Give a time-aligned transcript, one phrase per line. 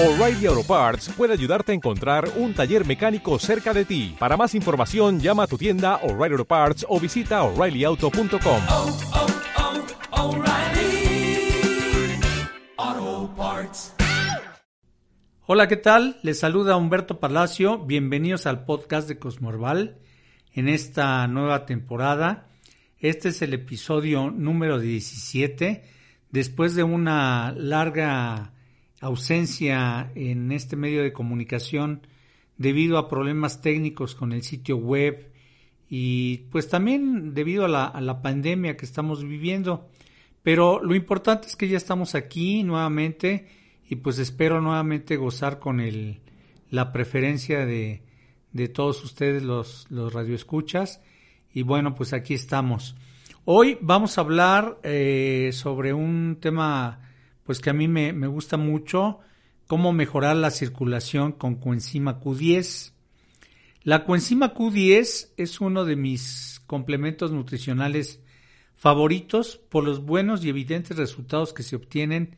[0.00, 4.14] O'Reilly Auto Parts puede ayudarte a encontrar un taller mecánico cerca de ti.
[4.16, 8.62] Para más información, llama a tu tienda O'Reilly Auto Parts o visita oreillyauto.com.
[8.68, 8.96] oh,
[10.12, 11.50] oh, O'Reilly
[12.76, 13.92] Auto Parts.
[15.46, 16.20] Hola, ¿qué tal?
[16.22, 17.78] Les saluda Humberto Palacio.
[17.78, 19.98] Bienvenidos al podcast de Cosmorval
[20.52, 22.46] en esta nueva temporada.
[23.00, 25.82] Este es el episodio número 17.
[26.30, 28.52] Después de una larga
[29.00, 32.06] ausencia en este medio de comunicación
[32.56, 35.30] debido a problemas técnicos con el sitio web
[35.88, 37.68] y pues también debido a
[38.00, 39.88] la, pandemia que estamos viviendo.
[40.42, 43.48] Pero lo importante es que ya estamos aquí nuevamente
[43.88, 46.20] y pues espero nuevamente gozar con el,
[46.70, 48.02] la preferencia de,
[48.52, 51.00] de todos ustedes los, los radioescuchas
[51.52, 52.96] y bueno pues aquí estamos.
[53.44, 57.07] Hoy vamos a hablar eh, sobre un tema
[57.48, 59.20] pues que a mí me, me, gusta mucho,
[59.66, 62.92] cómo mejorar la circulación con coenzima Q10.
[63.84, 68.20] La coenzima Q10 es uno de mis complementos nutricionales
[68.74, 72.36] favoritos por los buenos y evidentes resultados que se obtienen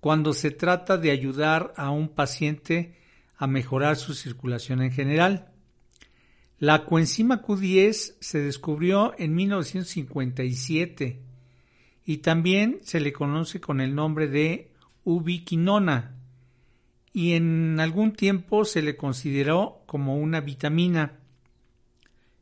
[0.00, 2.96] cuando se trata de ayudar a un paciente
[3.36, 5.52] a mejorar su circulación en general.
[6.58, 11.27] La coenzima Q10 se descubrió en 1957
[12.08, 14.70] y también se le conoce con el nombre de
[15.04, 16.16] ubiquinona
[17.12, 21.18] y en algún tiempo se le consideró como una vitamina.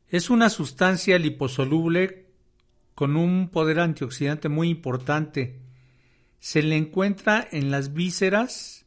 [0.09, 2.27] Es una sustancia liposoluble
[2.95, 5.59] con un poder antioxidante muy importante.
[6.39, 8.87] Se le encuentra en las vísceras,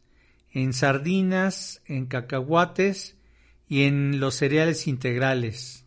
[0.53, 3.17] en sardinas, en cacahuates
[3.67, 5.83] y en los cereales integrales.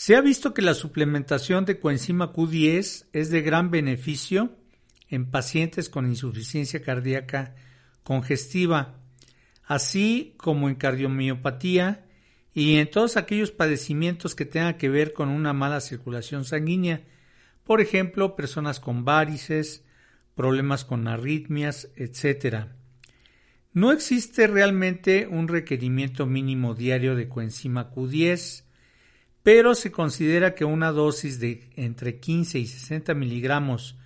[0.00, 4.56] Se ha visto que la suplementación de coenzima Q10 es de gran beneficio
[5.10, 7.54] en pacientes con insuficiencia cardíaca
[8.02, 8.98] congestiva,
[9.62, 12.06] así como en cardiomiopatía
[12.54, 17.02] y en todos aquellos padecimientos que tengan que ver con una mala circulación sanguínea,
[17.62, 19.84] por ejemplo, personas con varices,
[20.34, 22.68] problemas con arritmias, etc.
[23.74, 28.64] No existe realmente un requerimiento mínimo diario de coenzima Q10,
[29.42, 33.96] pero se considera que una dosis de entre 15 y 60 miligramos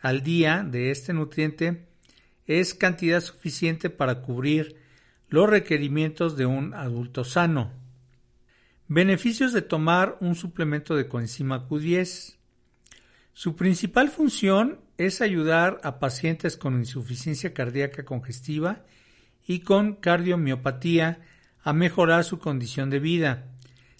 [0.00, 1.86] al día de este nutriente
[2.46, 4.76] es cantidad suficiente para cubrir
[5.28, 7.70] los requerimientos de un adulto sano.
[8.88, 12.36] Beneficios de tomar un suplemento de coenzima Q10.
[13.32, 18.84] Su principal función es ayudar a pacientes con insuficiencia cardíaca congestiva
[19.46, 21.20] y con cardiomiopatía
[21.62, 23.51] a mejorar su condición de vida.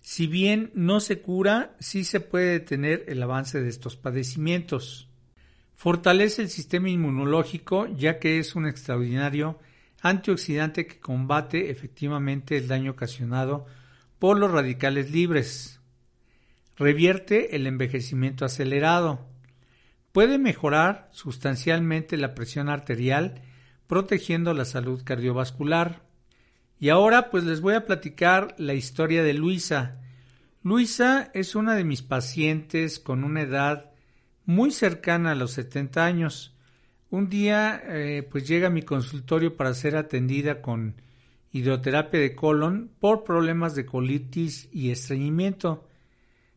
[0.02, 5.08] Si bien no se cura, sí se puede detener el avance de estos padecimientos.
[5.76, 9.58] Fortalece el sistema inmunológico ya que es un extraordinario
[10.00, 13.66] antioxidante que combate efectivamente el daño ocasionado
[14.18, 15.80] por los radicales libres.
[16.76, 19.24] Revierte el envejecimiento acelerado.
[20.10, 23.40] Puede mejorar sustancialmente la presión arterial
[23.86, 26.02] protegiendo la salud cardiovascular.
[26.82, 30.00] Y ahora pues les voy a platicar la historia de Luisa.
[30.64, 33.92] Luisa es una de mis pacientes con una edad
[34.46, 36.56] muy cercana a los 70 años.
[37.08, 40.96] Un día eh, pues llega a mi consultorio para ser atendida con
[41.52, 45.88] hidroterapia de colon por problemas de colitis y estreñimiento.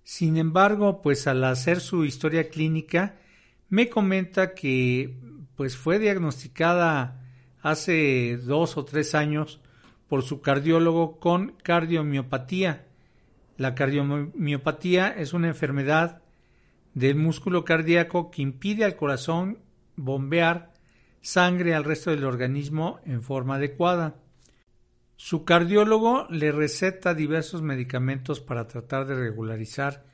[0.04, 3.20] Sin embargo, pues al hacer su historia clínica
[3.70, 5.20] me comenta que
[5.56, 7.24] pues fue diagnosticada
[7.62, 9.62] hace dos o tres años
[10.08, 12.86] por su cardiólogo con cardiomiopatía.
[13.58, 16.22] La cardiomiopatía es una enfermedad
[16.94, 19.60] del músculo cardíaco que impide al corazón
[19.96, 20.74] bombear
[21.22, 24.16] sangre al resto del organismo en forma adecuada.
[25.18, 30.06] Su cardiólogo le receta diversos medicamentos para tratar de regularizar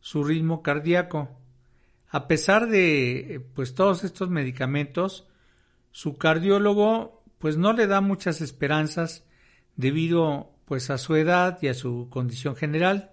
[0.00, 1.28] su ritmo cardíaco.
[2.08, 5.26] A pesar de pues todos estos medicamentos,
[5.90, 9.24] su cardiólogo pues no le da muchas esperanzas
[9.76, 13.12] debido pues a su edad y a su condición general.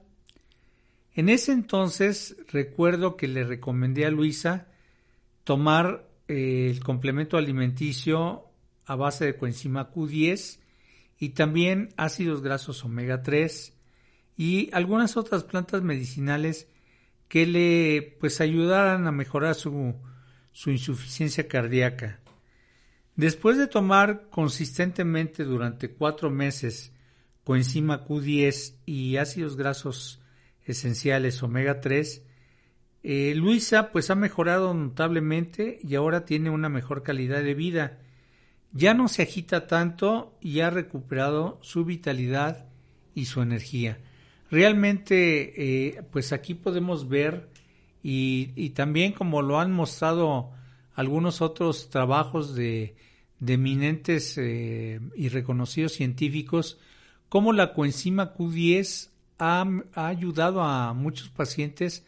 [1.14, 4.68] En ese entonces recuerdo que le recomendé a Luisa
[5.44, 8.46] tomar eh, el complemento alimenticio
[8.86, 10.60] a base de coenzima Q10
[11.20, 13.78] y también ácidos grasos omega 3
[14.38, 16.68] y algunas otras plantas medicinales
[17.28, 19.96] que le pues ayudaran a mejorar su,
[20.52, 22.20] su insuficiencia cardíaca.
[23.22, 26.92] Después de tomar consistentemente durante cuatro meses
[27.44, 30.24] coenzima Q10 y ácidos grasos
[30.66, 32.26] esenciales omega 3,
[33.04, 38.00] eh, Luisa pues ha mejorado notablemente y ahora tiene una mejor calidad de vida
[38.72, 42.66] ya no se agita tanto y ha recuperado su vitalidad
[43.14, 44.00] y su energía.
[44.50, 47.50] Realmente, eh, pues aquí podemos ver
[48.02, 50.54] y, también como lo han mostrado
[50.96, 52.96] algunos otros trabajos de,
[53.46, 56.80] eminentes eh, y reconocidos científicos,
[57.30, 59.10] cómo la coenzima Q10
[59.40, 59.66] ha,
[59.96, 62.06] ayudado a muchos pacientes